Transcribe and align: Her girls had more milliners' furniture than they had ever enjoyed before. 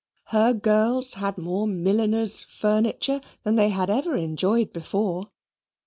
Her 0.29 0.55
girls 0.55 1.13
had 1.13 1.37
more 1.37 1.67
milliners' 1.67 2.41
furniture 2.41 3.21
than 3.43 3.53
they 3.53 3.69
had 3.69 3.91
ever 3.91 4.15
enjoyed 4.15 4.73
before. 4.73 5.25